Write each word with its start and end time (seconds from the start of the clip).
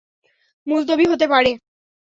মুলতবি 0.67 1.05
হতে 1.11 1.25
পারে। 1.27 1.51